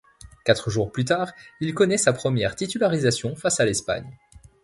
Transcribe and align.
Quatre 0.45 0.71
jours 0.71 0.91
plus 0.91 1.05
tard, 1.05 1.31
il 1.59 1.75
connait 1.75 1.99
sa 1.99 2.11
première 2.11 2.55
titularisation 2.55 3.35
face 3.35 3.59
à 3.59 3.65
l'Espagne. 3.65 4.17